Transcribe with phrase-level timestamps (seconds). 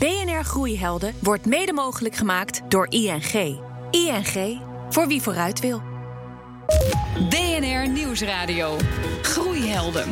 [0.00, 3.60] BNR Groeihelden wordt mede mogelijk gemaakt door ING.
[3.90, 5.82] ING, voor wie vooruit wil.
[7.28, 8.76] BNR Nieuwsradio.
[9.22, 10.08] Groeihelden.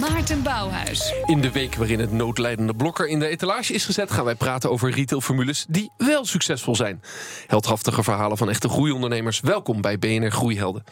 [0.00, 1.14] Maarten Bouwhuis.
[1.24, 4.70] In de week waarin het noodlijdende blokker in de etalage is gezet, gaan wij praten
[4.70, 7.02] over retailformules die wel succesvol zijn.
[7.46, 9.40] Heldhaftige verhalen van echte groeiondernemers.
[9.40, 10.84] Welkom bij BNR Groeihelden.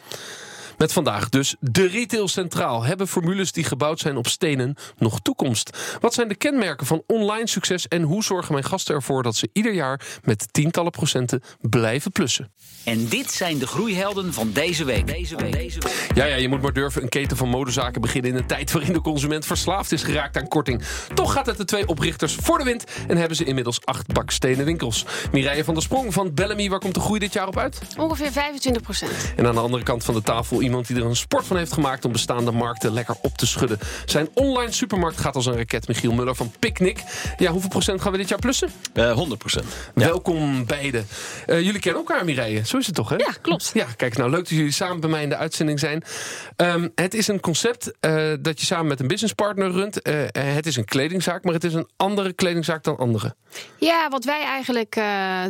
[0.80, 2.84] Met vandaag dus de retail centraal.
[2.84, 5.78] Hebben formules die gebouwd zijn op stenen nog toekomst?
[6.00, 9.50] Wat zijn de kenmerken van online succes en hoe zorgen mijn gasten ervoor dat ze
[9.52, 12.52] ieder jaar met tientallen procenten blijven plussen?
[12.84, 15.06] En dit zijn de groeihelden van deze week.
[15.06, 15.52] Deze week.
[15.52, 16.10] Deze week.
[16.14, 18.92] Ja, ja, je moet maar durven een keten van modezaken beginnen in een tijd waarin
[18.92, 20.82] de consument verslaafd is geraakt aan korting.
[21.14, 24.64] Toch gaat het de twee oprichters voor de wind en hebben ze inmiddels acht bakstenen
[24.64, 25.04] winkels.
[25.32, 27.78] Mireille van der Sprong van Bellamy, waar komt de groei dit jaar op uit?
[27.96, 29.32] Ongeveer 25 procent.
[29.36, 31.72] En aan de andere kant van de tafel iemand die er een sport van heeft
[31.72, 33.78] gemaakt om bestaande markten lekker op te schudden.
[34.04, 35.88] Zijn online supermarkt gaat als een raket.
[35.88, 37.02] Michiel Muller van Picnic.
[37.36, 38.70] Ja, hoeveel procent gaan we dit jaar plussen?
[38.94, 39.64] Uh, 100 procent.
[39.94, 41.06] Welkom beiden.
[41.46, 42.66] Uh, jullie kennen elkaar, Mireille.
[42.66, 43.16] Zo is het toch, hè?
[43.16, 43.70] Ja, klopt.
[43.74, 46.02] Ja, kijk, nou leuk dat jullie samen bij mij in de uitzending zijn.
[46.56, 50.00] Um, het is een concept uh, dat je samen met een businesspartner runt.
[50.32, 53.34] het is een kledingzaak, maar het is een andere kledingzaak dan andere.
[53.76, 55.00] Ja, wat wij eigenlijk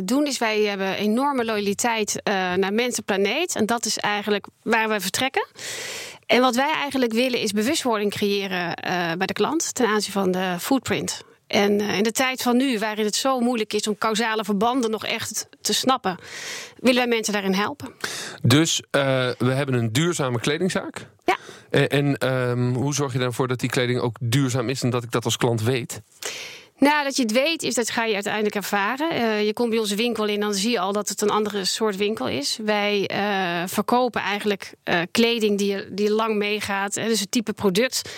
[0.03, 2.21] doen is wij hebben enorme loyaliteit
[2.55, 3.55] naar mensen, planeet.
[3.55, 5.47] En dat is eigenlijk waar we vertrekken.
[6.25, 10.31] En wat wij eigenlijk willen is bewustwording creëren uh, bij de klant ten aanzien van
[10.31, 11.23] de footprint.
[11.47, 14.91] En uh, in de tijd van nu, waarin het zo moeilijk is om causale verbanden
[14.91, 16.17] nog echt te snappen,
[16.77, 17.93] willen wij mensen daarin helpen.
[18.41, 18.91] Dus uh,
[19.37, 21.07] we hebben een duurzame kledingzaak.
[21.25, 21.37] Ja.
[21.87, 25.11] en um, hoe zorg je ervoor dat die kleding ook duurzaam is en dat ik
[25.11, 26.01] dat als klant weet?
[26.81, 29.13] Nou, dat je het weet, is dat ga je uiteindelijk ervaren.
[29.13, 31.65] Uh, je komt bij onze winkel in, dan zie je al dat het een andere
[31.65, 32.59] soort winkel is.
[32.63, 36.93] Wij uh, verkopen eigenlijk uh, kleding die, die lang meegaat.
[36.93, 38.09] Dus het type product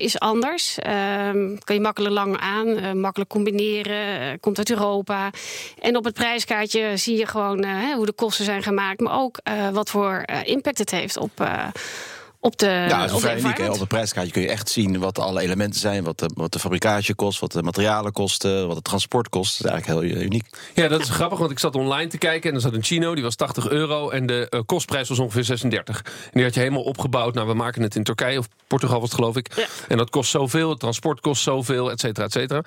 [0.00, 0.78] is anders.
[0.78, 4.40] Ehm, kan je makkelijk lang aan, makkelijk combineren.
[4.40, 5.30] komt uit Europa.
[5.78, 9.00] En op het prijskaartje zie je gewoon hoe de kosten zijn gemaakt.
[9.00, 9.38] Maar ook
[9.72, 11.46] wat voor impact het heeft op
[12.44, 13.58] op de Ja, dat is vrij uniek.
[13.58, 13.70] Hè?
[13.70, 16.04] Op het prijskaartje kun je echt zien wat alle elementen zijn.
[16.04, 19.62] Wat de, wat de fabricage kost, wat de materialen kosten, wat het transport kost.
[19.62, 20.46] Dat is eigenlijk heel uniek.
[20.74, 22.50] Ja, dat is grappig, want ik zat online te kijken...
[22.50, 24.10] en er zat een chino, die was 80 euro...
[24.10, 26.02] en de uh, kostprijs was ongeveer 36.
[26.04, 27.34] En die had je helemaal opgebouwd.
[27.34, 29.54] Nou, we maken het in Turkije, of Portugal was het geloof ik.
[29.56, 29.66] Ja.
[29.88, 32.64] En dat kost zoveel, het transport kost zoveel, et cetera, et cetera.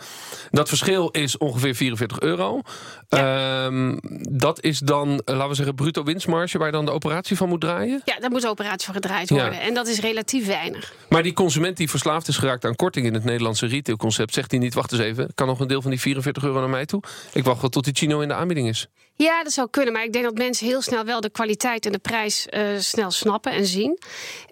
[0.51, 2.61] Dat verschil is ongeveer 44 euro.
[3.09, 3.65] Ja.
[3.65, 3.99] Um,
[4.29, 6.57] dat is dan, uh, laten we zeggen, bruto winstmarge...
[6.57, 8.01] waar je dan de operatie van moet draaien?
[8.05, 9.66] Ja, daar moet de operatie van gedraaid worden.
[9.67, 10.93] En dat is relatief weinig.
[11.09, 14.59] Maar die consument die verslaafd is geraakt aan korting in het Nederlandse retailconcept, zegt hij
[14.59, 17.03] niet: wacht eens even, kan nog een deel van die 44 euro naar mij toe?
[17.33, 18.87] Ik wacht wel tot die chino in de aanbieding is.
[19.17, 19.93] Ja, dat zou kunnen.
[19.93, 23.11] Maar ik denk dat mensen heel snel wel de kwaliteit en de prijs uh, snel
[23.11, 23.99] snappen en zien.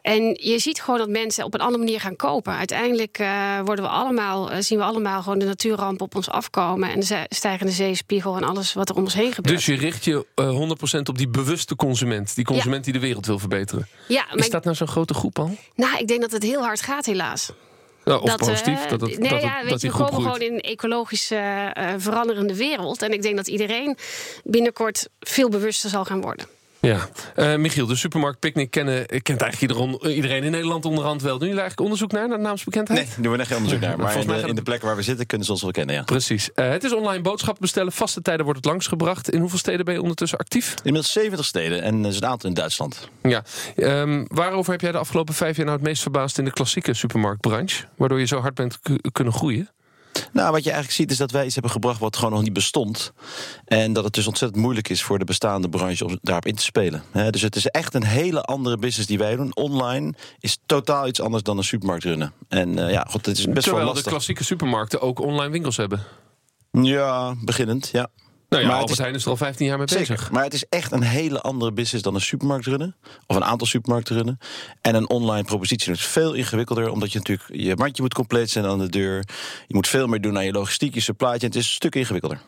[0.01, 2.53] En je ziet gewoon dat mensen op een andere manier gaan kopen.
[2.53, 6.89] Uiteindelijk uh, worden we allemaal, uh, zien we allemaal gewoon de natuurramp op ons afkomen.
[6.91, 9.55] En de stijgende zeespiegel en alles wat er om ons heen gebeurt.
[9.55, 10.25] Dus je richt je
[10.97, 12.35] 100% op die bewuste consument.
[12.35, 12.91] Die consument ja.
[12.91, 13.87] die de wereld wil verbeteren.
[14.07, 15.57] Ja, is dat nou zo'n grote groep al?
[15.75, 17.51] Nou, ik denk dat het heel hard gaat, helaas.
[18.05, 18.83] Ja, of dat, positief?
[18.83, 21.69] Uh, dat het, nee, dat ja, het, je, we komen gewoon in een ecologisch uh,
[21.97, 23.01] veranderende wereld.
[23.01, 23.97] En ik denk dat iedereen
[24.43, 26.45] binnenkort veel bewuster zal gaan worden.
[26.85, 31.37] Ja, uh, Michiel, de supermarkt Picnic kennen, kent eigenlijk iedereen, iedereen in Nederland onderhand wel.
[31.37, 32.99] Doen jullie eigenlijk onderzoek naar, naar naamsbekendheid?
[32.99, 33.97] Nee, doen we echt geen onderzoek naar.
[33.97, 36.03] Maar in de, in de plekken waar we zitten kunnen ze ons wel kennen, ja.
[36.03, 36.49] Precies.
[36.55, 37.91] Uh, het is online boodschappen bestellen.
[37.91, 39.29] Vaste tijden wordt het langsgebracht.
[39.29, 40.75] In hoeveel steden ben je ondertussen actief?
[40.83, 43.09] Inmiddels 70 steden en er is een aantal in Duitsland.
[43.21, 43.43] Ja.
[43.75, 46.93] Um, waarover heb jij de afgelopen vijf jaar nou het meest verbaasd in de klassieke
[46.93, 47.85] supermarktbranche?
[47.97, 48.79] Waardoor je zo hard bent
[49.11, 49.69] kunnen groeien?
[50.33, 52.53] Nou, wat je eigenlijk ziet is dat wij iets hebben gebracht wat gewoon nog niet
[52.53, 53.13] bestond.
[53.65, 56.63] En dat het dus ontzettend moeilijk is voor de bestaande branche om daarop in te
[56.63, 57.03] spelen.
[57.11, 59.55] He, dus het is echt een hele andere business die wij doen.
[59.55, 62.33] Online is totaal iets anders dan een supermarkt runnen.
[62.47, 64.03] En uh, ja, god, het is best Terwijl wel lastig.
[64.03, 66.03] de klassieke supermarkten ook online winkels hebben.
[66.71, 68.07] Ja, beginnend, ja.
[68.49, 70.31] Nou ja, maar Albert Heijn is er al 15 jaar mee zeker, bezig.
[70.31, 72.95] Maar het is echt een hele andere business dan een supermarkt runnen.
[73.27, 74.39] Of een aantal supermarkten runnen.
[74.81, 76.89] En een online propositie is veel ingewikkelder.
[76.89, 79.23] Omdat je natuurlijk je mandje moet compleet zijn aan de deur.
[79.67, 81.41] Je moet veel meer doen aan je logistiek, je supply chain.
[81.41, 82.39] Het is een stuk ingewikkelder.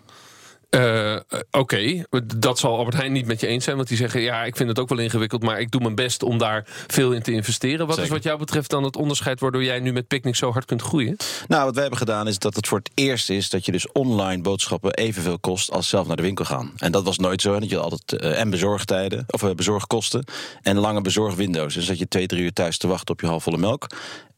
[0.69, 2.05] Uh, Oké, okay.
[2.35, 3.75] dat zal Albert Heijn niet met je eens zijn.
[3.75, 5.43] Want die zeggen, ja, ik vind het ook wel ingewikkeld...
[5.43, 7.87] maar ik doe mijn best om daar veel in te investeren.
[7.87, 8.03] Wat Zeker.
[8.03, 9.39] is wat jou betreft dan het onderscheid...
[9.39, 11.15] waardoor jij nu met Picnic zo hard kunt groeien?
[11.47, 13.49] Nou, wat wij hebben gedaan is dat het voor het eerst is...
[13.49, 16.71] dat je dus online boodschappen evenveel kost als zelf naar de winkel gaan.
[16.77, 17.59] En dat was nooit zo.
[17.59, 20.25] Dat je altijd uh, en bezorgtijden, of uh, bezorgkosten...
[20.61, 21.73] en lange bezorgwindows.
[21.73, 23.87] Dus dat je twee, drie uur thuis te wachten op je halfvolle melk...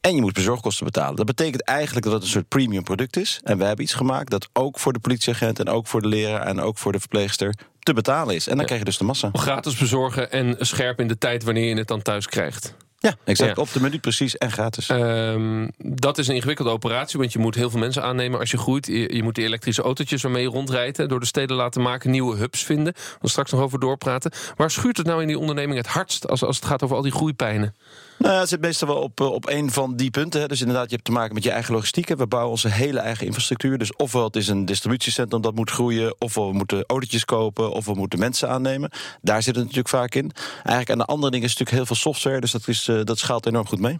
[0.00, 1.16] En je moet bezorgkosten betalen.
[1.16, 3.40] Dat betekent eigenlijk dat het een soort premium product is.
[3.42, 5.58] En we hebben iets gemaakt dat ook voor de politieagent...
[5.58, 8.44] en ook voor de leraar en ook voor de verpleegster te betalen is.
[8.44, 8.64] En dan ja.
[8.64, 9.30] krijg je dus de massa.
[9.32, 12.74] Gratis bezorgen en scherp in de tijd wanneer je het dan thuis krijgt.
[12.98, 13.56] Ja, exact.
[13.56, 13.62] Ja.
[13.62, 14.88] Op de minuut precies en gratis.
[14.88, 18.58] Ehm, dat is een ingewikkelde operatie, want je moet heel veel mensen aannemen als je
[18.58, 18.86] groeit.
[18.86, 22.10] Je, je moet die elektrische autootjes waarmee je rondrijdt hè, door de steden laten maken,
[22.10, 22.92] nieuwe hubs vinden.
[22.94, 24.32] We gaan straks nog over doorpraten.
[24.56, 27.02] Waar schuurt het nou in die onderneming het hardst als, als het gaat over al
[27.02, 27.74] die groeipijnen?
[28.20, 30.40] Nou, ja, het zit meestal wel op, eh, op een van die punten.
[30.40, 30.46] Hè.
[30.46, 32.08] Dus inderdaad, je hebt te maken met je eigen logistiek.
[32.08, 32.16] hè.
[32.16, 33.78] We bouwen onze hele eigen infrastructuur.
[33.78, 36.14] Dus ofwel het is een distributiecentrum dat moet groeien...
[36.18, 38.90] ofwel we moeten autootjes kopen, of we moeten mensen aannemen.
[39.22, 40.30] Daar zit het natuurlijk vaak in.
[40.54, 42.40] Eigenlijk aan de andere dingen is natuurlijk heel veel software...
[42.40, 43.98] dus dat, is, eh, dat schaalt enorm goed mee.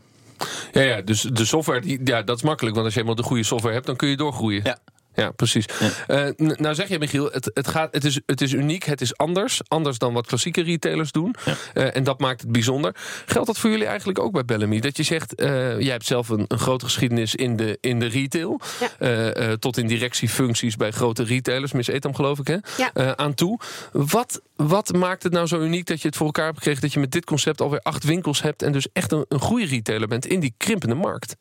[0.73, 2.75] Ja, ja dus de software, ja, dat is makkelijk.
[2.75, 4.61] Want als je eenmaal de goede software hebt, dan kun je doorgroeien.
[4.65, 4.79] Ja.
[5.21, 5.65] Ja, precies.
[6.07, 9.17] Eh, nou zeg je, Michiel, het, het, gaat, het, is, het is uniek, het is
[9.17, 9.61] anders.
[9.69, 11.35] Anders dan wat klassieke retailers doen.
[11.75, 12.95] Eh, en dat maakt het bijzonder.
[13.27, 14.81] Geldt dat voor jullie eigenlijk ook bij Bellamy?
[14.81, 18.07] Dat je zegt, eh, jij hebt zelf een, een grote geschiedenis in de, in de
[18.07, 18.61] retail.
[18.81, 18.89] Ja.
[18.99, 21.73] Eh, eh, tot in directiefuncties bij grote retailers.
[21.73, 22.57] Miss Etam geloof ik, hè?
[22.77, 22.91] Ja.
[22.93, 23.59] Eh, aan toe.
[23.93, 26.81] Wat, wat maakt het nou zo uniek dat je het voor elkaar hebt gekregen...
[26.81, 28.63] dat je met dit concept alweer acht winkels hebt...
[28.63, 31.37] en dus echt een, een goede retailer bent in die krimpende markt?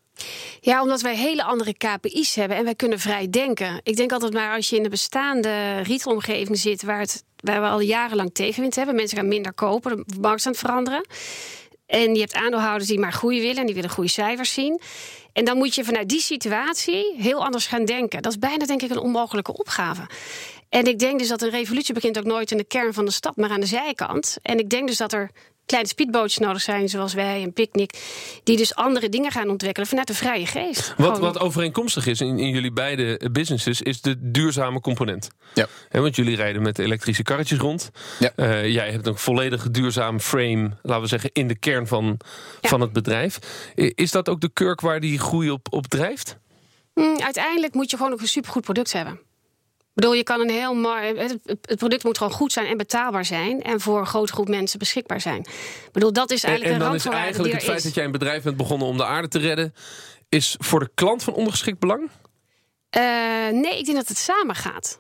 [0.62, 3.69] Ja, omdat wij hele andere KPI's hebben en wij kunnen vrij denken.
[3.84, 7.68] Ik denk altijd maar als je in de bestaande retailomgeving zit, waar, het, waar we
[7.68, 11.06] al jarenlang tegenwind hebben, mensen gaan minder kopen, de markt is aan het veranderen.
[11.86, 14.82] En je hebt aandeelhouders die maar groei willen en die willen goede cijfers zien.
[15.34, 18.22] En dan moet je vanuit die situatie heel anders gaan denken.
[18.22, 20.02] Dat is bijna denk ik een onmogelijke opgave.
[20.70, 23.12] En ik denk dus dat een revolutie begint ook nooit in de kern van de
[23.12, 24.38] stad, maar aan de zijkant.
[24.42, 25.30] En ik denk dus dat er
[25.66, 28.00] kleine speedbootjes nodig zijn, zoals wij, een picknick,
[28.44, 30.94] die dus andere dingen gaan ontwikkelen vanuit de vrije geest.
[30.98, 35.28] Wat, Gewoon- wat overeenkomstig is in, in jullie beide businesses, is de duurzame component.
[35.54, 35.68] Ja.
[35.92, 37.90] Want jullie rijden met elektrische karretjes rond.
[38.20, 38.32] Ja.
[38.36, 42.20] Eh, jij hebt een volledig duurzaam frame, laten we zeggen, in de kern van,
[42.62, 42.70] Ja.
[42.70, 43.40] van het bedrijf.
[43.76, 46.38] Is dat ook de kurk waar die groei op, op drijft?
[46.94, 49.20] Mm, uiteindelijk moet je gewoon ook een supergoed product hebben.
[50.00, 53.62] Bedoel, je kan een heel mar- het, product moet gewoon goed zijn en betaalbaar zijn
[53.62, 55.40] en voor een grote groep mensen beschikbaar zijn.
[55.40, 57.78] Ik bedoel, dat is En, eigenlijk en een dan is randvoorwaarde eigenlijk het die feit
[57.78, 57.84] is.
[57.84, 59.74] dat jij een bedrijf bent begonnen om de aarde te redden,
[60.30, 62.10] is voor de klant van ondergeschikt belang?
[62.90, 63.02] Eh,
[63.52, 64.98] nee, ik denk dat het samen gaat.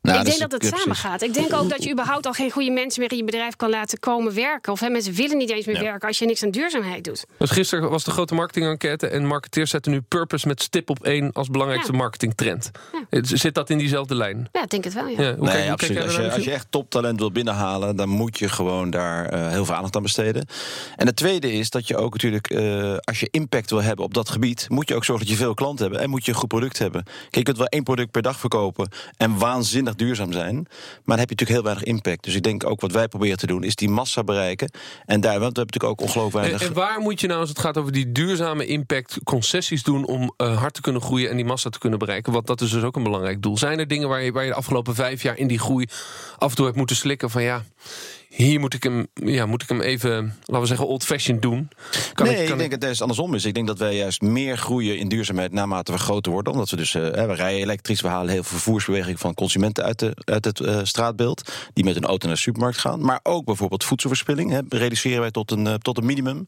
[0.00, 1.04] Nou, ik dat denk dat het ja, samen precies.
[1.04, 1.22] gaat.
[1.22, 3.70] Ik denk ook dat je überhaupt al geen goede mensen meer in je bedrijf kan
[3.70, 4.72] laten komen werken.
[4.72, 5.82] Of hè, mensen willen niet eens meer Ja.
[5.82, 7.24] werken als je niks aan duurzaamheid doet.
[7.38, 11.32] Dus gisteren was de grote marketingenquête en marketeers zetten nu purpose met stip op één
[11.32, 11.98] als belangrijkste Ja.
[11.98, 12.70] marketingtrend.
[13.10, 14.48] Het- Zit dat in diezelfde lijn?
[14.52, 15.14] Ja, ik denk het wel, ja.
[15.16, 15.94] Hoe Nee, kijk- hoe kijk absoluut.
[15.96, 19.26] jij Als daarnaar, je, als je echt toptalent wil binnenhalen, dan moet je gewoon daar
[19.26, 20.46] eh, heel veel aandacht aan besteden.
[20.96, 24.14] En het tweede is dat je ook natuurlijk, eh, als je impact wil hebben op
[24.14, 26.38] dat gebied, moet je ook zorgen dat je veel klanten hebt en moet je een
[26.38, 27.04] goed product hebben.
[27.04, 30.64] Kijk, je kunt wel één product per dag verkopen en waanzinnig duurzaam zijn, maar
[31.16, 32.24] dan heb je natuurlijk heel weinig impact.
[32.24, 34.70] Dus ik denk ook wat wij proberen te doen, is die massa bereiken.
[35.06, 36.68] En daar, want we hebben natuurlijk ook ongelooflijk En, weinig.
[36.68, 40.32] en waar moet je nou, als het gaat over die duurzame impact, concessies doen om
[40.36, 42.32] eh, hard te kunnen groeien en die massa te kunnen bereiken?
[42.32, 43.58] Want dat is dus ook een belangrijk doel.
[43.58, 45.86] Zijn er dingen waar je, waar je de afgelopen vijf jaar in die groei
[46.38, 47.64] af en toe hebt moeten slikken van ja,
[48.44, 51.68] hier moet ik hem, ja, moet ik hem even, laten we zeggen, old-fashioned doen?
[52.12, 53.44] Kan nee, ik- ik, denk dat het andersom is.
[53.44, 56.52] Ik denk dat wij juist meer groeien in duurzaamheid naarmate we groter worden.
[56.52, 59.98] Omdat we dus, eh, we rijden elektrisch, we halen heel veel vervoersbeweging van consumenten uit,
[59.98, 61.52] de, uit het eh, straatbeeld.
[61.72, 63.00] Die met een auto naar de supermarkt gaan.
[63.00, 64.50] Maar ook bijvoorbeeld voedselverspilling.
[64.50, 66.46] Hè, reduceren wij tot een, eh, tot een minimum.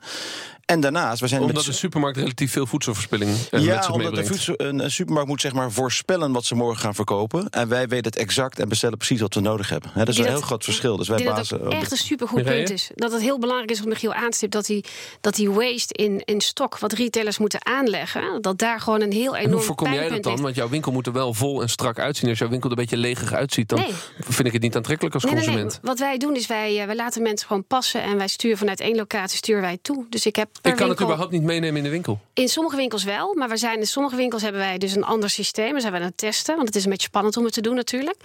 [0.65, 3.93] En daarnaast, we zijn omdat met de supermarkt relatief veel voedselverspilling eh, met ja, zich
[3.93, 7.49] omdat de voedsel, een, een supermarkt moet zeg maar voorspellen wat ze morgen gaan verkopen.
[7.51, 9.91] En wij weten het exact en bestellen precies wat we nodig hebben.
[9.93, 10.97] Hè, dat is een heel groot verschil.
[10.97, 11.80] Dus wij bazen.
[11.83, 12.91] Het echt een supergoed punt is.
[12.95, 14.53] Dat het heel belangrijk is wat Michiel aanstipt.
[14.53, 14.85] Dat die,
[15.21, 18.43] dat die waste in, in stok, wat retailers moeten aanleggen.
[18.43, 20.41] Dat daar gewoon een heel En enorm hoe voorkom jij dat dan?
[20.41, 22.29] Want jouw winkel moet er wel vol en strak uitzien.
[22.29, 23.93] Als jouw winkel er een beetje leeg uitziet, dan Nee.
[24.19, 25.71] vind ik het niet aantrekkelijk als Nee, consument.
[25.73, 25.81] nee.
[25.83, 28.03] Wat wij doen is wij, eh, wij laten mensen gewoon passen.
[28.03, 30.07] En wij sturen vanuit één locatie sturen wij toe.
[30.09, 32.21] Dus ik heb per Ik kan het überhaupt niet meenemen in de winkel.
[32.35, 33.35] In sommige winkels wel.
[33.35, 35.75] Maar we zijn, in sommige winkels hebben wij dus een ander systeem.
[35.75, 36.55] We zijn we aan het testen.
[36.55, 38.17] Want het is een beetje spannend om het te doen natuurlijk.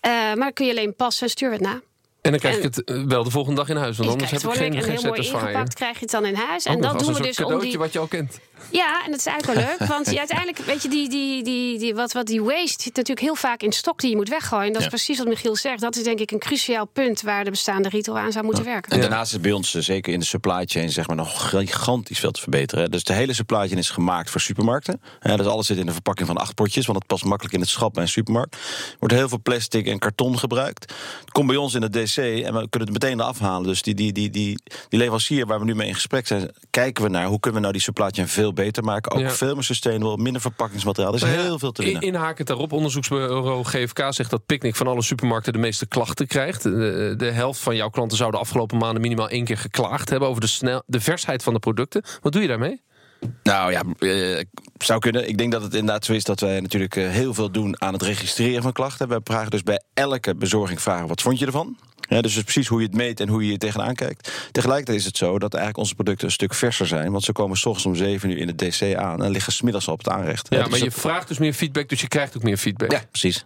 [0.00, 1.80] Eh, maar dan kun je alleen passen en stuur het na.
[2.22, 3.96] En dan krijg ik En- het eh, wel de volgende dag in huis.
[3.96, 6.26] Want Je anders heb ik geen, geen en heel mooi ingepakt krijg je het dan
[6.26, 6.66] in huis.
[6.66, 7.78] Ook En nog dat doen we dus om cadeautje die...
[7.78, 8.38] wat je al kent.
[8.70, 9.88] Ja, en dat is eigenlijk wel leuk.
[9.88, 13.20] Want je, uiteindelijk, weet je, die, die, die, die, wat, wat die waste zit natuurlijk
[13.20, 14.66] heel vaak in stok die je moet weggooien.
[14.66, 14.86] En dat Ja.
[14.86, 15.80] is precies wat Michiel zegt.
[15.80, 18.92] Dat is denk ik een cruciaal punt waar de bestaande retail aan zou moeten werken.
[18.92, 22.18] En daarnaast is bij ons, eh, zeker in de supply chain, zeg maar, nog gigantisch
[22.18, 22.90] veel te verbeteren.
[22.90, 25.00] Dus de hele supply chain is gemaakt voor supermarkten.
[25.18, 27.60] Hè, dus alles zit in een verpakking van acht potjes, want het past makkelijk in
[27.60, 28.54] het schap bij een supermarkt.
[28.54, 30.92] Er wordt heel veel plastic en karton gebruikt.
[31.20, 33.66] Het komt bij ons in het En we kunnen het meteen eraf halen.
[33.66, 37.04] Dus die, die, die, die, die leverancier waar we nu mee in gesprek zijn, kijken
[37.04, 39.12] we naar hoe kunnen we nou die supply chain veel beter maken.
[39.12, 39.30] Ook Ja.
[39.30, 41.12] veel meer sustainable, minder verpakkingsmateriaal.
[41.12, 42.08] Er is Nou heel veel te in- winnen.
[42.08, 46.62] Inhakend daarop, onderzoeksbureau GFK zegt dat Picnic van alle supermarkten de meeste klachten krijgt.
[46.62, 50.28] De, de helft van jouw klanten zou de afgelopen maanden minimaal één keer geklaagd hebben
[50.28, 52.02] over de, snel, de versheid van de producten.
[52.20, 52.82] Wat doe je daarmee?
[53.42, 54.40] Nou ja, eh,
[54.78, 55.28] zou kunnen.
[55.28, 57.92] Ik denk dat het inderdaad zo is dat wij natuurlijk eh, heel veel doen aan
[57.92, 59.08] het registreren van klachten.
[59.08, 61.76] We vragen dus bij elke bezorging vragen, wat vond je ervan?
[62.10, 64.48] Ja, dus het is precies hoe je het meet en hoe je je tegenaan kijkt.
[64.52, 67.10] Tegelijkertijd is het zo dat eigenlijk onze producten een stuk verser zijn.
[67.12, 69.86] Want ze komen s ochtends om 7 uur in het DC aan en liggen smiddags
[69.86, 70.46] al op het aanrecht.
[70.50, 72.92] Ja, dus maar je dat- vraagt dus meer feedback, dus je krijgt ook meer feedback.
[72.92, 73.44] Ja, precies.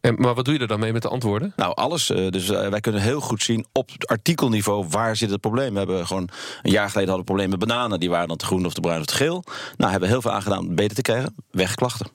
[0.00, 1.52] En, maar wat doe je er dan mee met de antwoorden?
[1.56, 2.10] Nou, alles.
[2.10, 5.72] eh, Dus eh, wij kunnen heel goed zien op het artikelniveau waar zit het probleem.
[5.72, 6.28] We hebben gewoon
[6.62, 8.00] een jaar geleden hadden we problemen met bananen.
[8.00, 9.44] Die waren dan te groen of te bruin of te geel.
[9.76, 11.34] Nou, hebben we heel veel aangedaan om het beter te krijgen.
[11.50, 12.06] Wegklachten.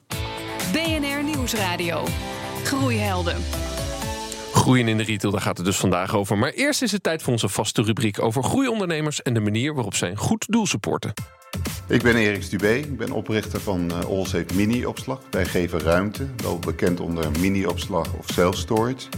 [0.72, 2.04] BNR Nieuwsradio.
[2.64, 3.36] Groeihelden.
[4.62, 6.38] Groeien in de retail, daar gaat het dus vandaag over.
[6.38, 9.94] Maar eerst is het tijd voor onze vaste rubriek over groeiondernemers en de manier waarop
[9.94, 11.12] zij een goed doel supporten.
[11.88, 15.20] Ik ben Erik Stubé, ik ben oprichter van eh, Allsafe Mini-opslag.
[15.30, 19.08] Wij geven ruimte, wel bekend onder mini-opslag of self-storage.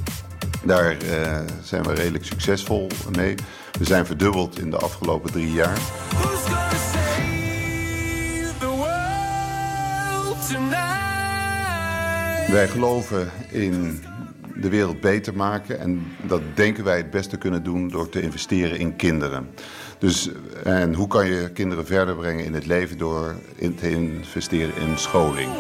[0.65, 2.87] Daar eh, zijn we redelijk succesvol
[3.17, 3.35] mee.
[3.79, 5.79] We zijn verdubbeld in de afgelopen drie jaar.
[12.51, 14.03] Wij geloven in
[14.55, 18.79] de wereld beter maken en dat denken wij het beste kunnen doen door te investeren
[18.79, 19.49] in kinderen.
[19.99, 20.31] Dus,
[20.65, 24.99] en hoe kan je kinderen verder brengen in het leven door in te investeren in
[24.99, 25.51] scholing?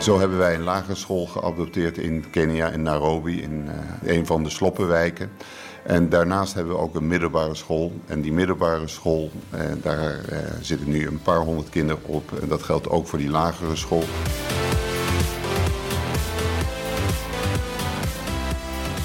[0.00, 3.68] Zo hebben wij een lagere school geadopteerd in Kenia, in Nairobi, in
[4.02, 5.30] eh, een van de sloppenwijken.
[5.82, 7.92] En daarnaast hebben we ook een middelbare school.
[8.06, 12.32] En die middelbare school, eh, daar eh, zitten nu een paar honderd kinderen op.
[12.42, 14.04] En dat geldt ook voor die lagere school.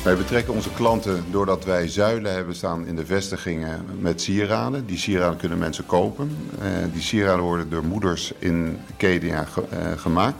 [0.05, 4.85] Wij betrekken onze klanten doordat wij zuilen hebben staan in de vestigingen met sieraden.
[4.85, 6.37] Die sieraden kunnen mensen kopen.
[6.61, 10.37] Eh, die sieraden worden door moeders in Kenia eh, gemaakt.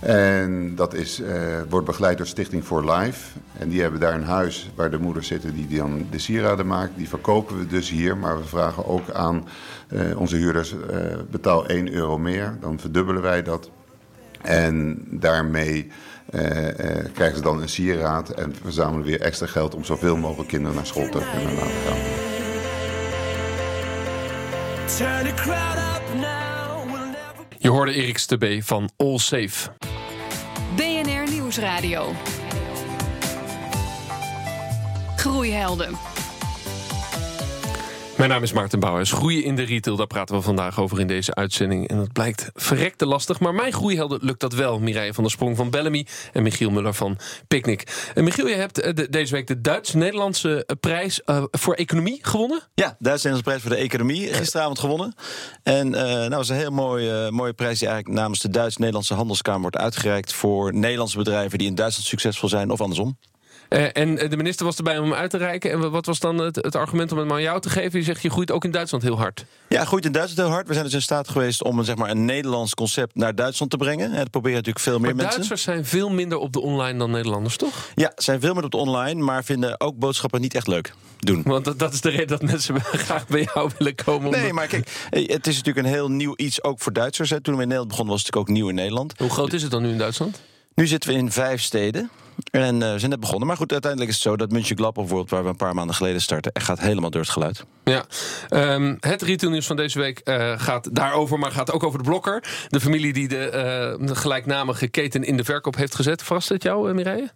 [0.00, 3.38] En dat is, eh, wordt begeleid door Stichting for Life.
[3.58, 6.96] En die hebben daar een huis waar de moeders zitten die, dan de sieraden maken.
[6.96, 8.16] Die verkopen we dus hier.
[8.16, 9.48] Maar we vragen ook aan
[10.16, 10.74] onze huurders,
[11.30, 12.56] betaal 1 euro meer.
[12.60, 13.70] Dan verdubbelen wij dat.
[14.42, 15.90] En daarmee
[17.12, 20.86] krijgen ze dan een sieraad en verzamelen weer extra geld om zoveel mogelijk kinderen naar
[20.86, 22.26] school te kunnen laten gaan.
[27.58, 29.70] Je hoorde Erik Stubbe van All Safe.
[30.76, 32.12] BNR Nieuwsradio.
[35.16, 36.15] Groeihelden.
[38.16, 39.12] Mijn naam is Maarten Bouwers.
[39.12, 41.88] Groeien in de retail, daar praten we vandaag over in deze uitzending.
[41.88, 43.40] En dat blijkt verrekte lastig.
[43.40, 44.78] Maar mijn groeihelden lukt dat wel.
[44.78, 47.18] Mireille van der Sprong van Bellamy en Michiel Muller van
[47.48, 48.10] Picnic.
[48.14, 52.18] En Michiel, je hebt eh, de- deze week de Duits-Nederlandse eh, prijs eh, voor economie
[52.22, 52.62] gewonnen.
[52.74, 55.14] Ja, Duits-Nederlandse prijs voor de economie gisteravond gewonnen.
[55.62, 59.60] En nou, dat was een heel mooie, mooie prijs die eigenlijk namens de Duits-Nederlandse Handelskamer
[59.60, 63.18] wordt uitgereikt voor Nederlandse bedrijven die in Duitsland succesvol zijn of andersom.
[63.68, 65.70] Eh, en eh, de minister was erbij om hem uit te reiken.
[65.70, 67.98] En wat was dan het, het argument om het maar aan jou te geven?
[67.98, 69.44] Je zegt, je groeit ook in Duitsland heel hard.
[69.68, 70.66] Ja, groeit in Duitsland heel hard.
[70.66, 73.70] We zijn dus in staat geweest om een, zeg maar, een Nederlands concept naar Duitsland
[73.70, 74.10] te brengen.
[74.10, 75.34] En dat proberen natuurlijk veel meer Maar mensen.
[75.34, 77.90] Duitsers zijn veel minder op de online dan Nederlanders, toch?
[77.94, 81.42] Ja, zijn veel meer op de online, maar vinden ook boodschappen niet echt leuk doen.
[81.44, 84.30] Want dat, dat is de reden dat mensen graag bij jou willen komen.
[84.30, 87.30] Nee, omdat- maar kijk, eh, het is natuurlijk een heel nieuw iets ook voor Duitsers.
[87.30, 87.40] Hè.
[87.40, 89.18] Toen we in Nederland begonnen was het natuurlijk ook nieuw in Nederland.
[89.18, 90.40] Hoe groot is het dan nu in Duitsland?
[90.74, 92.10] Nu zitten we in vijf steden.
[92.50, 93.46] En we zijn net begonnen.
[93.46, 95.30] Maar goed, uiteindelijk is het zo dat München Gladbach bijvoorbeeld...
[95.30, 96.52] waar we een paar maanden geleden starten...
[96.52, 97.64] echt gaat helemaal door het geluid.
[97.84, 98.04] Ja,
[98.48, 102.66] Ehm, het retailnieuws van deze week eh, gaat daarover, maar gaat ook over de Blokker.
[102.68, 106.22] De familie die de eh, gelijknamige keten in de verkoop heeft gezet.
[106.22, 107.30] Verrast het jou, Mireille?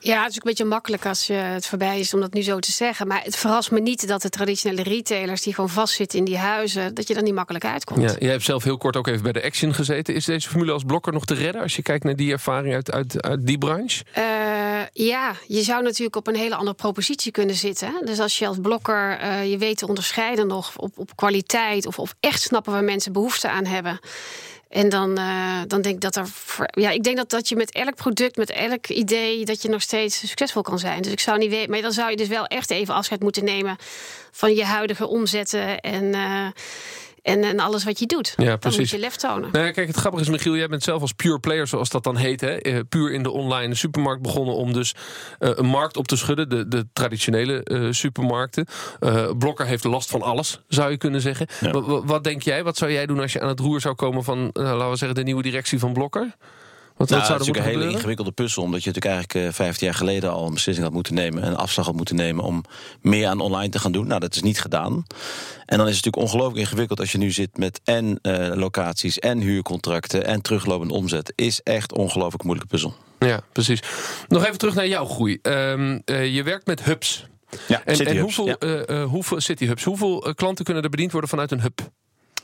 [0.00, 2.42] Ja, het is ook een beetje makkelijk als je het voorbij is om dat nu
[2.42, 3.06] zo te zeggen.
[3.06, 6.94] Maar het verrast me niet dat de traditionele retailers die gewoon vastzitten in die huizen,
[6.94, 8.10] dat je er niet makkelijk uitkomt.
[8.10, 10.14] Ja, jij hebt zelf heel kort ook even bij de Action gezeten.
[10.14, 12.92] Is deze formule als Blokker nog te redden als je kijkt naar die ervaring uit,
[12.92, 14.04] uit, uit die branche?
[14.12, 14.24] Eh,
[14.92, 17.92] ja, je zou natuurlijk op een hele andere propositie kunnen zitten.
[18.04, 21.98] Dus als je als blokker eh, je weet te onderscheiden nog op, op kwaliteit of,
[21.98, 24.00] of echt snappen waar mensen behoefte aan hebben.
[24.68, 26.28] En dan, eh, dan denk ik dat er.
[26.70, 29.82] ja, ik denk dat, dat je met elk product, met elk idee, dat je nog
[29.82, 31.02] steeds succesvol kan zijn.
[31.02, 31.70] Dus ik zou niet weten.
[31.70, 33.76] Maar dan zou je dus wel echt even afscheid moeten nemen
[34.30, 36.46] van je huidige omzetten en, eh,
[37.22, 38.34] en, en alles wat je doet.
[38.36, 38.78] Ja, Dan precies.
[38.78, 39.48] moet je lef tonen.
[39.52, 42.04] Nou ja, kijk, het grappige is, Michiel, jij bent zelf als pure player, zoals dat
[42.04, 44.94] dan heet, hè, eh, puur in de online supermarkt begonnen om dus
[45.38, 48.66] eh, een markt op te schudden, de, de traditionele eh, supermarkten.
[49.00, 51.46] Eh, Blokker heeft last van alles, zou je kunnen zeggen.
[51.60, 52.64] Wa- wa- Wat, denk jij?
[52.64, 54.96] Wat zou jij doen als je aan het roer zou komen van, eh, laten we
[54.96, 56.36] zeggen, de nieuwe directie van Blokker?
[56.98, 57.94] Wat, Nou, wat zou is natuurlijk een hele gebeuren?
[57.94, 58.62] ingewikkelde puzzel.
[58.62, 61.46] Omdat je natuurlijk eigenlijk eh, vijftien jaar geleden al een beslissing had moeten nemen.
[61.46, 62.64] Een afslag had moeten nemen om
[63.00, 64.06] meer aan online te gaan doen.
[64.06, 64.92] Nou, dat is niet gedaan.
[65.66, 69.18] En dan is het natuurlijk ongelooflijk ingewikkeld als je nu zit met en eh, locaties
[69.18, 71.32] en huurcontracten en teruglopende omzet.
[71.34, 72.94] Is echt ongelooflijk moeilijke puzzel.
[73.18, 73.82] Ja, precies.
[74.28, 75.38] Nog even terug naar jouw groei.
[75.42, 77.26] Ehm, eh, je werkt met hubs.
[77.68, 79.02] Ja, En, en hoeveel, ja.
[79.04, 79.84] hoeveel city hubs?
[79.84, 81.80] Hoeveel klanten kunnen er bediend worden vanuit een hub?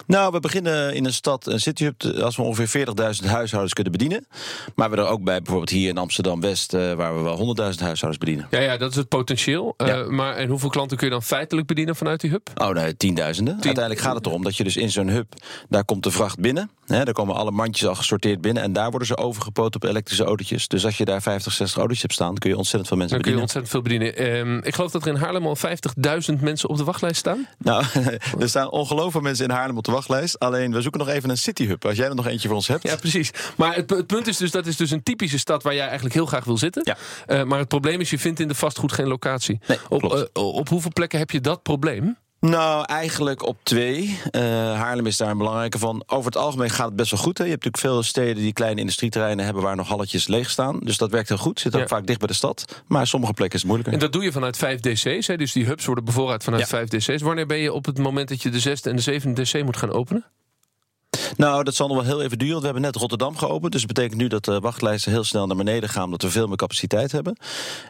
[0.06, 4.26] Nou, we beginnen in een stad, een cityhub, als we ongeveer 40.000 huishoudens kunnen bedienen.
[4.74, 8.18] Maar we er ook bij, bijvoorbeeld hier in Amsterdam-West, uh, waar we wel 100.000 huishoudens
[8.18, 8.46] bedienen.
[8.50, 9.74] Ja, ja, dat is het potentieel.
[9.78, 10.04] Uh, ja.
[10.08, 12.50] maar en hoeveel klanten kun je dan feitelijk bedienen vanuit die hub?
[12.54, 13.54] Oh, nee, tienduizenden.
[13.54, 13.64] Tien...
[13.64, 15.32] Uiteindelijk gaat het erom dat je dus in zo'n hub,
[15.68, 16.70] daar komt de vracht binnen.
[16.86, 18.62] Hè, daar komen alle mandjes al gesorteerd binnen.
[18.62, 20.68] En daar worden ze overgepoot op elektrische autootjes.
[20.68, 23.32] Dus als je daar 50, 60 autootjes hebt staan, kun je ontzettend veel mensen dan
[23.32, 23.48] bedienen.
[23.48, 24.48] kun je ontzettend veel bedienen.
[24.48, 25.56] Um, ik geloof dat er in Haarlem al
[26.36, 27.46] 50.000 mensen op de wachtlijst staan.
[27.58, 27.84] Nou,
[28.40, 30.38] er staan ongelooflijk mensen in Haarlem op de wachtlijst.
[30.38, 31.84] Alleen we zoeken nog even een cityhub.
[31.84, 32.82] Als jij er nog eentje voor ons hebt.
[32.82, 33.30] Ja, precies.
[33.56, 36.14] Maar het, het, punt is dus, dat is dus een typische stad waar jij eigenlijk
[36.14, 36.82] heel graag wil zitten.
[36.84, 36.96] Ja.
[37.26, 39.60] Uh, maar het probleem is, je vindt in de vastgoed geen locatie.
[39.66, 42.16] Nee, op, uh, op hoeveel plekken heb je dat probleem?
[42.50, 44.18] Nou, eigenlijk op twee.
[44.32, 44.40] Uh,
[44.80, 46.02] Haarlem is daar een belangrijke van.
[46.06, 47.38] Over het algemeen gaat het best wel goed.
[47.38, 47.44] Hè.
[47.44, 50.78] Je hebt natuurlijk veel steden die kleine industrieterreinen hebben waar nog halletjes leeg staan.
[50.82, 51.60] Dus dat werkt heel goed.
[51.60, 51.86] Zit ook Ja.
[51.86, 52.82] vaak dicht bij de stad.
[52.86, 53.98] Maar sommige plekken is het moeilijker.
[54.00, 55.26] En dat doe je vanuit 5 DC's.
[55.26, 55.36] Hè?
[55.36, 56.68] Dus die hubs worden bevoorraad vanuit Ja.
[56.68, 57.22] 5 DC's.
[57.22, 59.76] Wanneer ben je op het moment dat je de zesde en de zevende DC moet
[59.76, 60.24] gaan openen?
[61.36, 62.58] Nou, dat zal nog wel heel even duren.
[62.58, 63.72] We hebben net Rotterdam geopend.
[63.72, 66.04] Dus dat betekent nu dat de wachtlijsten heel snel naar beneden gaan.
[66.04, 67.36] Omdat we veel meer capaciteit hebben.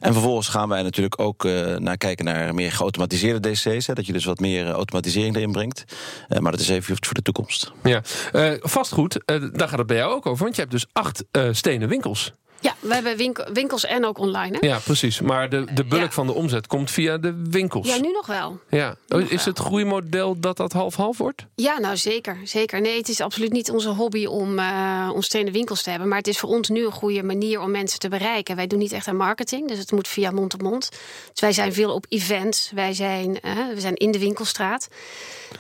[0.00, 3.86] En vervolgens gaan wij natuurlijk ook eh, naar kijken naar meer geautomatiseerde DC's.
[3.86, 5.84] Hè, dat je dus wat meer eh, automatisering erin brengt.
[6.28, 7.72] Eh, maar dat is even voor de toekomst.
[7.82, 8.02] Ja.
[8.32, 10.42] Eh, vastgoed, daar gaat het bij jou ook over.
[10.42, 12.32] Want je hebt dus acht stenen winkels.
[12.64, 14.56] Ja, we hebben winkel, winkels en ook online.
[14.60, 14.66] Hè?
[14.66, 15.20] Ja, precies.
[15.20, 16.10] Maar de, de bulk Ja.
[16.10, 17.86] van de omzet komt via de winkels.
[17.88, 18.58] Ja, nu nog wel.
[18.70, 18.96] Ja.
[19.08, 19.44] Nog Is wel.
[19.44, 21.46] het groeimodel dat dat half-half wordt?
[21.54, 22.80] Ja, nou zeker, zeker.
[22.80, 26.08] Nee, het is absoluut niet onze hobby om, eh om stenen winkels te hebben.
[26.08, 28.56] Maar het is voor ons nu een goede manier om mensen te bereiken.
[28.56, 30.88] Wij doen niet echt aan marketing, dus het moet via mond op mond.
[31.32, 32.70] Dus wij zijn veel op events.
[32.74, 34.88] Wij zijn, eh, we zijn in de winkelstraat.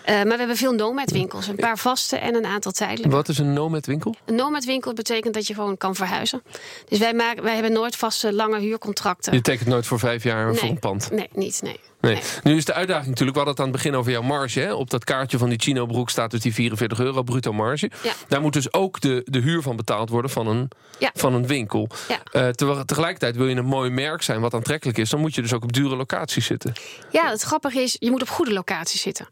[0.04, 1.46] Eh, maar we hebben veel nomad winkels.
[1.48, 3.16] Een paar vaste en een aantal tijdelijke.
[3.16, 4.14] Wat is een nomad winkel?
[4.24, 6.42] Een nomad winkel betekent dat je gewoon kan verhuizen.
[6.94, 9.32] Dus wij, maken, wij hebben nooit vaste lange huurcontracten.
[9.32, 11.10] Je tekent nooit voor vijf jaar voor een pand.
[11.10, 11.80] Nee, niet, nee.
[12.00, 12.14] Nee.
[12.14, 12.22] Nee.
[12.42, 14.60] Nu is de uitdaging natuurlijk, we hadden het aan het begin over jouw marge.
[14.60, 14.72] Hè?
[14.74, 17.90] Op dat kaartje van die Chino broek staat dus die 44 euro bruto marge.
[18.02, 18.12] Ja.
[18.28, 21.10] Daar moet dus ook de, de huur van betaald worden van een, Ja.
[21.14, 21.88] van een winkel.
[22.08, 22.20] Ja.
[22.32, 25.10] Eh, terwijl, tegelijkertijd wil je een mooi merk zijn wat aantrekkelijk is.
[25.10, 26.72] Dan moet je dus ook op dure locaties zitten.
[27.10, 29.28] Ja, het grappige is, je moet op goede locaties zitten.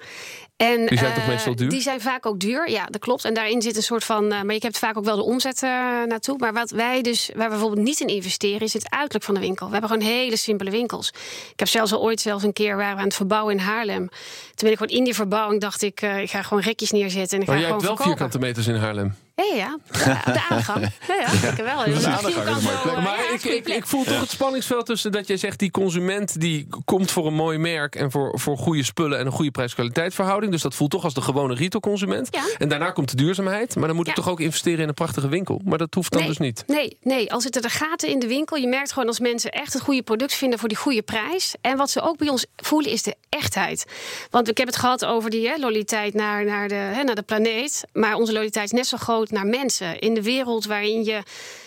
[0.62, 1.68] En, Die zijn eh, toch meestal duur?
[1.68, 3.24] Die zijn vaak ook duur, ja, dat klopt.
[3.24, 4.32] En daarin zit een soort van.
[4.32, 5.70] eh, maar je hebt vaak ook wel de omzet eh,
[6.06, 6.38] naartoe.
[6.38, 9.40] Maar wat wij dus, waar we bijvoorbeeld niet in investeren, is het uiterlijk van de
[9.40, 9.66] winkel.
[9.66, 11.08] We hebben gewoon hele simpele winkels.
[11.52, 14.08] Ik heb zelfs al ooit zelfs een keer waren we aan het verbouwen in Haarlem.
[14.08, 14.18] Toen
[14.56, 17.42] ben ik gewoon in die verbouwing dacht ik, eh, ik ga gewoon rekjes neerzetten en
[17.42, 18.28] ik ga Maar jij gewoon hebt wel verkopen.
[18.28, 19.14] vierkante meters in Haarlem.
[19.34, 20.32] Ja, ja, ja.
[20.32, 20.80] De aangang.
[21.08, 21.84] Ja, ja, zeker wel.
[21.84, 23.18] Dus aangang Maar
[23.64, 25.58] ik, voel toch het spanningsveld tussen dat jij zegt...
[25.58, 27.94] die consument die komt voor een mooi merk...
[27.94, 30.52] en voor, voor goede spullen en een goede prijs-kwaliteit verhouding.
[30.52, 32.28] Dus dat voelt toch als de gewone retailconsument.
[32.30, 32.44] Ja.
[32.58, 33.76] En daarna komt de duurzaamheid.
[33.76, 34.22] Maar dan moet ik Ja.
[34.22, 35.60] toch ook investeren in een prachtige winkel.
[35.64, 36.64] Maar dat hoeft dan nee, dus niet.
[36.66, 38.56] Nee, nee, al zitten er gaten in de winkel.
[38.56, 41.54] Je merkt gewoon als mensen echt het goede product vinden voor die goede prijs.
[41.60, 43.84] En wat ze ook bij ons voelen is de echtheid.
[44.30, 47.22] Want ik heb het gehad over die hè, loyaliteit naar, naar, de, hè, naar de
[47.22, 47.84] planeet.
[47.92, 49.98] Maar onze loyaliteit is net zo groot naar mensen.
[49.98, 51.22] In de wereld waarin je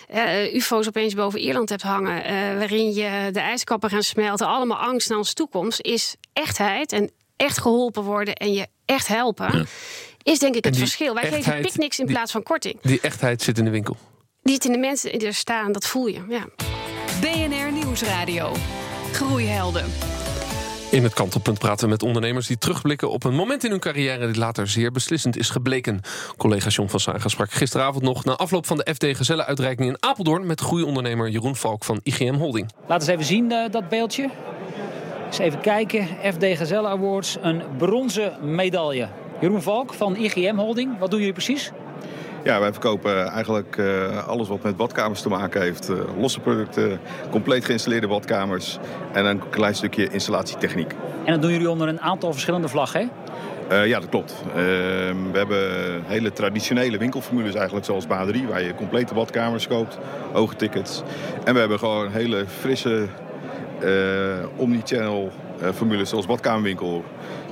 [0.07, 2.23] eh, UFO's opeens boven Ierland hebt hangen.
[2.23, 4.47] eh, waarin je de ijskappen gaan smelten.
[4.47, 5.81] Allemaal angst naar onze toekomst.
[5.81, 9.67] Is echtheid en echt geholpen worden en je echt helpen.
[10.23, 11.13] Is denk ik het verschil.
[11.13, 12.77] Wij geven picknicks in die- plaats van korting.
[12.81, 13.97] Die echtheid zit in de winkel.
[14.43, 16.21] Die het in de mensen die er staan, dat voel je.
[16.29, 16.45] Ja.
[17.21, 18.51] BNR Nieuwsradio.
[19.11, 19.85] Groeihelden.
[20.95, 24.27] In het kantelpunt praten we met ondernemers die terugblikken op een moment in hun carrière
[24.27, 26.01] die later zeer beslissend is gebleken.
[26.37, 30.45] Collega John van Saga sprak gisteravond nog na afloop van de FD Gezellen-uitreiking in Apeldoorn
[30.45, 32.71] met groeiondernemer Jeroen Valk van IGM Holding.
[32.87, 34.29] Laat eens even zien eh, dat beeldje.
[35.25, 36.07] Eens even kijken.
[36.33, 39.07] FD Gazelle Awards, een bronzen medaille.
[39.41, 40.99] Jeroen Valk van IGM Holding.
[40.99, 41.71] Wat doen jullie precies?
[42.45, 45.89] Ja, wij verkopen eigenlijk eh, alles wat met badkamers te maken heeft.
[45.89, 48.77] Eh, losse producten, compleet geïnstalleerde badkamers
[49.13, 50.93] en een klein stukje installatietechniek.
[51.23, 52.99] En dat doen jullie onder een aantal verschillende vlaggen.
[52.99, 53.81] Hè?
[53.81, 54.35] Eh, ja, dat klopt.
[54.47, 55.59] Eh, we hebben
[56.05, 59.97] hele traditionele winkelformules eigenlijk zoals Baderie, waar je complete badkamers koopt,
[60.31, 61.03] hoge tickets.
[61.43, 63.07] En we hebben gewoon hele frisse
[63.79, 65.31] eh, omnichannel
[65.61, 67.03] eh, formules zoals badkamerwinkel,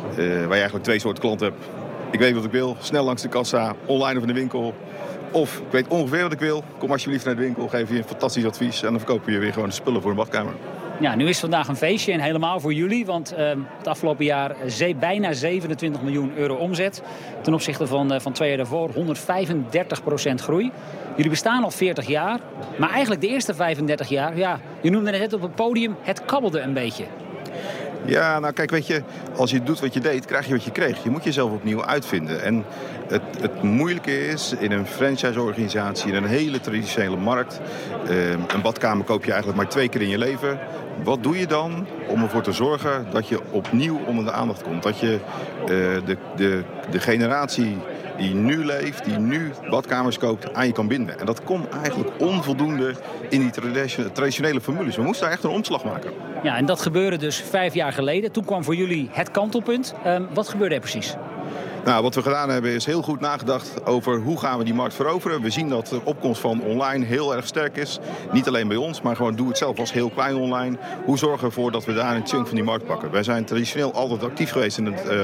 [0.09, 1.65] eh, waar je eigenlijk twee soorten klanten hebt.
[2.13, 4.73] Ik weet wat ik wil, snel langs de kassa, online of in de winkel.
[5.31, 8.03] Of ik weet ongeveer wat ik wil, kom alsjeblieft naar de winkel, geef je een
[8.03, 10.53] fantastisch advies en dan verkopen we je weer gewoon de spullen voor een badkamer.
[10.99, 13.05] Ja, nu is vandaag een feestje en helemaal voor jullie.
[13.05, 17.03] Want eh, het afgelopen jaar ze- bijna 27 miljoen euro omzet.
[17.41, 20.71] Ten opzichte van, eh, van twee jaar daarvoor 135 procent groei.
[21.15, 22.39] Jullie bestaan al 40 jaar.
[22.77, 26.59] Maar eigenlijk de eerste 35 jaar, ja, je noemde net op het podium, het kabbelde
[26.59, 27.03] een beetje.
[28.05, 29.01] Ja, nou kijk, weet je,
[29.35, 31.03] als je doet wat je deed, krijg je wat je kreeg.
[31.03, 32.43] Je moet jezelf opnieuw uitvinden.
[32.43, 32.65] En
[33.07, 37.61] het, het moeilijke is in een franchise-organisatie, in een hele traditionele markt.
[38.09, 40.59] eh, een badkamer koop je eigenlijk maar twee keer in je leven.
[41.03, 44.83] Wat doe je dan om ervoor te zorgen dat je opnieuw onder de aandacht komt?
[44.83, 45.19] Dat je
[45.61, 45.67] eh,
[46.05, 47.77] de, de, de generatie
[48.17, 51.19] die nu leeft, die nu badkamers koopt, aan je kan binden.
[51.19, 52.93] En dat kon eigenlijk onvoldoende
[53.29, 54.95] in die tradition- traditionele formules.
[54.95, 56.11] We moesten daar echt een omslag maken.
[56.43, 58.31] Ja, en dat gebeurde dus vijf jaar geleden.
[58.31, 59.93] Toen kwam voor jullie het kantelpunt.
[60.03, 61.15] Ehm, wat gebeurde er precies?
[61.85, 64.93] Nou, wat we gedaan hebben is heel goed nagedacht over hoe gaan we die markt
[64.93, 65.41] veroveren.
[65.41, 67.99] We zien dat de opkomst van online heel erg sterk is.
[68.31, 70.77] Niet alleen bij ons, maar gewoon doe het zelf als heel klein online.
[71.05, 73.11] Hoe zorgen we ervoor dat we daar een chunk van die markt pakken?
[73.11, 75.19] Wij zijn traditioneel altijd actief geweest in het eh,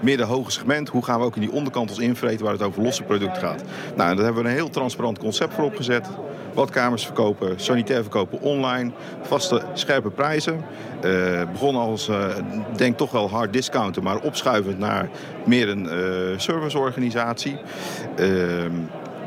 [0.00, 0.88] midden-hoge segment.
[0.88, 3.62] Hoe gaan we ook in die onderkantels invreten waar het over losse producten gaat?
[3.96, 6.08] Nou, daar hebben we een heel transparant concept voor opgezet.
[6.54, 8.90] Badkamers verkopen, sanitair verkopen online,
[9.22, 10.64] vaste scherpe prijzen.
[11.00, 12.26] Eh begonnen als, eh,
[12.76, 15.08] denk toch wel hard discounten, maar opschuivend naar
[15.46, 17.56] meer een eh, serviceorganisatie.
[18.16, 18.70] Ehm,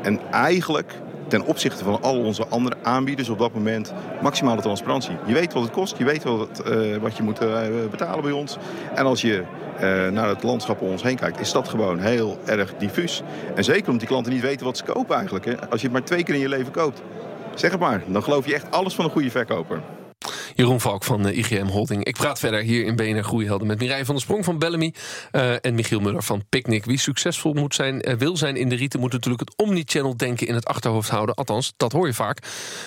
[0.02, 0.92] en eigenlijk
[1.28, 5.16] ten opzichte van al onze andere aanbieders op dat moment maximale transparantie.
[5.26, 7.60] Je weet wat het kost, je weet wat, eh, wat je moet eh,
[7.90, 8.56] betalen bij ons.
[8.94, 9.42] En als je
[9.76, 13.22] eh, naar het landschap om ons heen kijkt, is dat gewoon heel erg diffuus.
[13.54, 15.44] En zeker omdat die klanten niet weten wat ze kopen eigenlijk.
[15.44, 15.68] Hè.
[15.68, 17.02] Als je het maar twee keer in je leven koopt,
[17.54, 18.02] zeg het maar.
[18.06, 19.80] Dan geloof je echt alles van een goede verkoper.
[20.56, 22.04] Jeroen Valk van eh, IGM Holding.
[22.04, 24.94] Ik praat verder hier in BNR Groeihelden met Mireille van der Sprong van Bellamy
[25.30, 26.84] eh, en Michiel Muller van Picnic.
[26.84, 30.46] Wie succesvol moet zijn, eh, wil zijn in de rieten, moet natuurlijk het omnichannel denken
[30.46, 31.34] in het achterhoofd houden.
[31.34, 32.38] Althans, dat hoor je vaak.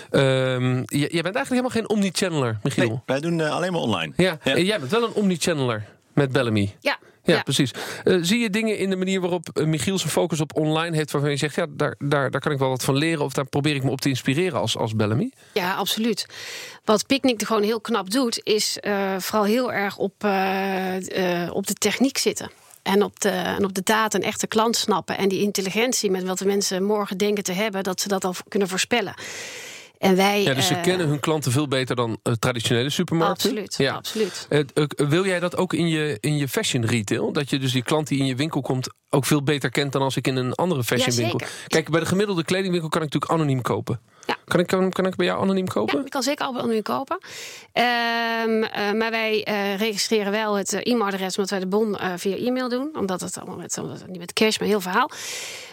[0.10, 2.88] Ehm, jij bent eigenlijk helemaal geen omnichanneler, Michiel.
[2.88, 4.14] Nee, wij doen alleen maar online.
[4.16, 6.76] Ja, en jij bent wel een omnichanneler met Bellamy.
[6.80, 6.98] Ja.
[7.30, 7.44] Ja, Ja.
[7.44, 7.72] precies.
[8.04, 11.12] Eh, zie je dingen in de manier waarop eh, Michiel zijn focus op online heeft...
[11.12, 13.26] waarvan je zegt, ja, daar, daar, daar kan ik wel wat van leren...
[13.26, 15.32] of daar probeer ik me op te inspireren als, als Bellamy?
[15.54, 16.26] Ja, absoluut.
[16.86, 20.14] Wat Picnic er gewoon heel knap doet, is eh, vooral heel erg op,
[21.54, 22.52] op de techniek zitten.
[22.84, 25.18] En op, de, en op de data een echte klant snappen.
[25.18, 28.36] En die intelligentie met wat de mensen morgen denken te hebben, dat ze dat al
[28.48, 29.14] kunnen voorspellen.
[30.00, 30.44] En wij.
[30.44, 33.50] Ja, dus ze eh, kennen hun klanten veel beter dan eh, traditionele supermarkten.
[33.50, 33.94] Absoluut, Ja.
[33.94, 34.46] absoluut.
[34.50, 34.64] Eh,
[34.96, 37.32] wil jij dat ook in je, in je fashion retail?
[37.32, 40.02] Dat je dus die klant die in je winkel komt ook veel beter kent dan
[40.02, 41.40] als ik in een andere fashion winkel.
[41.40, 41.68] Jazeker.
[41.68, 44.00] Kijk, bij de gemiddelde kledingwinkel kan ik natuurlijk anoniem kopen.
[44.26, 44.38] Ja.
[44.46, 45.98] Kan, ik, kan, kan ik bij jou anoniem kopen?
[45.98, 47.18] Ja, ik kan zeker al nu kopen.
[47.72, 47.84] Eh,
[48.94, 49.44] maar wij
[49.78, 52.90] registreren wel het e-mailadres, omdat wij de bon via e-mail doen.
[52.98, 55.10] Omdat het allemaal met, omdat het niet met cash, maar heel verhaal.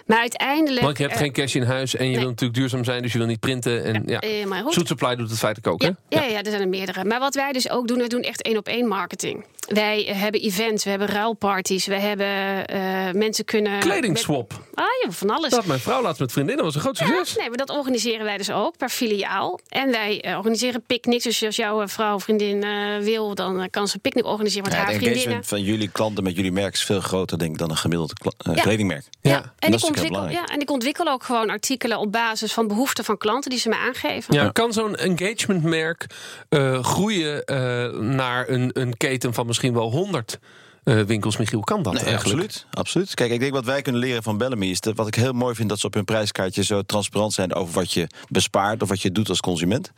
[0.07, 0.81] Maar uiteindelijk.
[0.85, 2.21] Want je hebt eh, geen cash in huis en je nee.
[2.21, 3.85] wil natuurlijk duurzaam zijn, dus je wil niet printen.
[3.85, 4.73] En, ja, eh, maar goed.
[4.73, 6.19] Zoet Supply doet het feitelijk ook, Ja, hè?
[6.21, 7.05] ja, ja, er zijn er meerdere.
[7.05, 9.45] Maar wat wij dus ook doen, we doen echt één op één marketing.
[9.66, 13.79] Wij eh, hebben events, we hebben ruilparties, we hebben eh, mensen kunnen.
[13.81, 14.49] Kledingswap.
[14.53, 15.51] met- Ah ja, van alles.
[15.51, 17.37] Dat had mijn vrouw laatst met vriendinnen, was een groot Ja, succes.
[17.37, 19.61] nee, maar dat organiseren wij dus ook per filiaal.
[19.69, 21.25] En wij eh, organiseren picknicks.
[21.25, 24.25] Dus als jouw eh, vrouw of vriendin eh, wil, dan eh, kan ze een picknick
[24.27, 25.23] organiseren met Ja, haar de vriendinnen.
[25.23, 28.12] engagement van jullie klanten met jullie merk is veel groter denk ik, dan een gemiddeld
[28.38, 28.62] eh, Ja.
[28.62, 29.05] kledingmerk.
[29.21, 32.53] Ja, Ja, en, dat is ontwikkel, ja, en ik ontwikkel ook gewoon artikelen op basis
[32.53, 34.35] van behoeften van klanten die ze me aangeven.
[34.35, 36.07] Ja, kan zo'n engagementmerk
[36.49, 40.49] eh, groeien eh, naar een, een keten van misschien wel 100 eh,
[40.94, 41.61] winkels, Michiel?
[41.61, 42.42] Kan dat Nee, eigenlijk?
[42.42, 43.14] absoluut, absoluut.
[43.14, 45.55] Kijk, ik denk wat wij kunnen leren van Bellamy is dat wat ik heel mooi
[45.55, 49.03] vind dat ze op hun prijskaartje zo transparant zijn over wat je bespaart of wat
[49.03, 49.92] je doet als consument.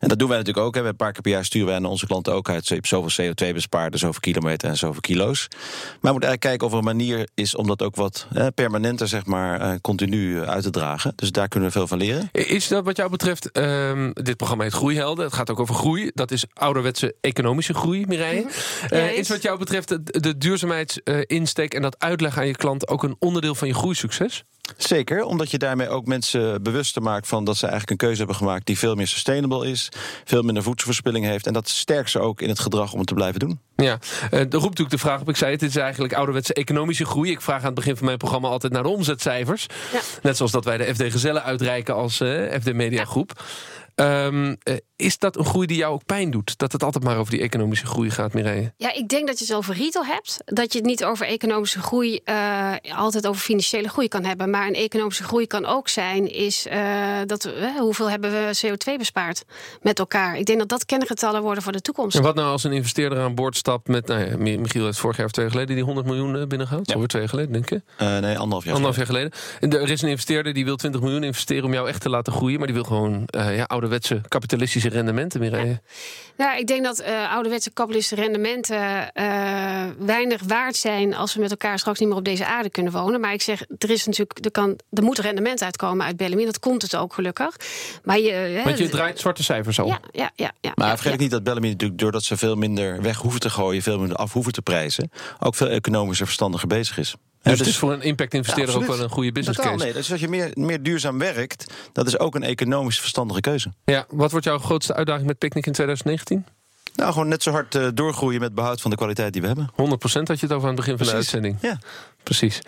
[0.00, 0.74] En dat doen wij natuurlijk ook.
[0.74, 0.82] Hè.
[0.82, 2.68] We Een paar keer per jaar sturen wij naar onze klanten ook uit.
[2.68, 5.46] Je hebt zoveel CO2 bespaard, dus zoveel kilometer en zoveel kilo's.
[5.50, 5.58] Maar
[6.00, 9.08] we moeten eigenlijk kijken of er een manier is om dat ook wat hè, permanenter,
[9.08, 11.12] zeg maar, eh, continu eh, uit te dragen.
[11.16, 12.28] Dus daar kunnen we veel van leren.
[12.32, 15.24] Is dat wat jou betreft, ehm, dit programma heet Groeihelden.
[15.24, 16.10] Het gaat ook over groei.
[16.14, 18.46] Dat is ouderwetse economische groei, Mireille.
[18.90, 23.02] Eh, Ja, is wat jou betreft de, duurzaamheidsinsteek en dat uitleggen aan je klant ook
[23.02, 24.44] een onderdeel van je groeisucces?
[24.76, 28.36] Zeker, omdat je daarmee ook mensen bewuster maakt van dat ze eigenlijk een keuze hebben
[28.36, 29.88] gemaakt die veel meer sustainable is,
[30.24, 31.46] veel minder voedselverspilling heeft.
[31.46, 33.60] En dat sterkt ze ook in het gedrag om het te blijven doen.
[33.76, 33.98] Ja,
[34.30, 35.28] eh, er roept natuurlijk de vraag op.
[35.28, 37.30] Ik zei het, dit is eigenlijk ouderwetse economische groei.
[37.30, 39.66] Ik vraag aan het begin van mijn programma altijd naar de omzetcijfers.
[39.92, 40.00] Ja.
[40.22, 43.42] Net zoals dat wij de FD Gezellen uitreiken als eh, FD Media Groep.
[44.00, 46.58] Ehm, eh, is dat een groei die jou ook pijn doet?
[46.58, 48.72] Dat het altijd maar over die economische groei gaat, Mireille?
[48.76, 50.36] Ja, ik denk dat je het over retail hebt.
[50.44, 54.50] Dat je het niet over economische groei eh, altijd over financiële groei kan hebben.
[54.50, 56.80] Maar een economische groei kan ook zijn, is eh,
[57.26, 59.44] dat we, hoeveel hebben we CO2 bespaard
[59.82, 60.36] met elkaar.
[60.38, 62.16] Ik denk dat dat kengetallen worden voor de toekomst.
[62.16, 64.06] En wat nou als een investeerder aan boord stapt met...
[64.06, 66.46] Nou ja, Mi- Michiel heeft vorig jaar of twee jaar geleden die 100 miljoen eh,
[66.46, 66.88] binnengehaald.
[66.88, 66.94] Ja.
[66.96, 67.80] Over twee jaar geleden, denk ik.
[67.96, 68.72] Eh, nee, anderhalf jaar.
[68.74, 69.30] Anderhalf jaar geleden.
[69.60, 72.32] En er is een investeerder die wil 20 miljoen investeren om jou echt te laten
[72.32, 72.56] groeien.
[72.58, 75.80] Maar die wil gewoon eh, ja, ouderwetse kapitalistische rendementen, Mireille.
[76.36, 81.50] Nou, ik denk dat eh, ouderwetse kapitalistische rendementen eh, weinig waard zijn als we met
[81.50, 83.20] elkaar straks niet meer op deze aarde kunnen wonen.
[83.20, 86.44] Maar ik zeg, er is natuurlijk, er, kan, er moet rendement uitkomen uit Bellamy.
[86.44, 87.56] Dat komt het ook gelukkig.
[88.04, 89.86] Maar je, hè, Want je draait zwarte cijfers al.
[89.86, 90.52] Ja, ja, ja.
[90.60, 91.18] ja Maar ja, vergeet ja.
[91.18, 94.32] niet dat Bellamy natuurlijk, doordat ze veel minder weg hoeven te gooien, veel minder af
[94.32, 97.16] hoeven te prijzen, ook veel economischer verstandiger bezig is.
[97.42, 99.84] Dus Ja, het is voor een impact-investeerder ook wel een goede business Totaal, case.
[99.84, 99.94] nee.
[99.94, 103.72] Dus als je meer, meer duurzaam werkt, dat is ook een economisch verstandige keuze.
[103.84, 106.44] Ja, wat wordt jouw grootste uitdaging met Picnic in 2019?
[106.46, 106.60] 100%
[106.94, 109.70] Nou, gewoon net zo hard eh, doorgroeien met behoud van de kwaliteit die we hebben.
[109.74, 111.56] had je het over aan het begin van de uitzending.
[111.60, 111.78] Ja.
[112.22, 112.60] Precies.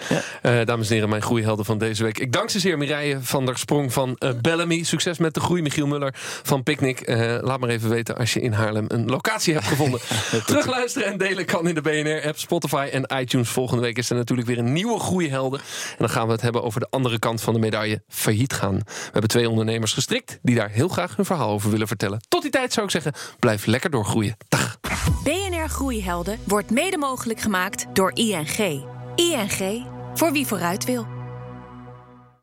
[0.43, 2.19] Eh, dames en heren, mijn groeihelden van deze week.
[2.19, 4.83] Ik dank ze zeer Mireille van der Sprong van eh, Bellamy.
[4.83, 5.63] Succes met de groei.
[5.63, 7.01] Michiel Muller van Picnic.
[7.01, 10.01] Eh, laat maar even weten als je in Haarlem een locatie hebt gevonden.
[10.47, 13.49] Terugluisteren en delen kan in de BNR-app, Spotify en iTunes.
[13.49, 15.61] Volgende week is er natuurlijk weer een nieuwe groeihelden.
[15.61, 18.77] En dan gaan we het hebben over de andere kant van de medaille, failliet gaan.
[18.85, 22.21] We hebben twee ondernemers gestrikt die daar heel graag hun verhaal over willen vertellen.
[22.29, 24.37] Tot die tijd zou ik zeggen, blijf lekker doorgroeien.
[24.49, 24.79] Dag.
[25.25, 28.92] BNR Groeihelden wordt mede mogelijk gemaakt door ING.
[29.15, 31.22] ING, voor wie vooruit wil.